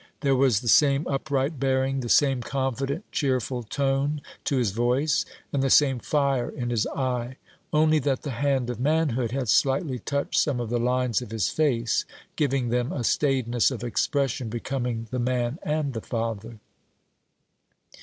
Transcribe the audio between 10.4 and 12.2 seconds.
of the lines of his face,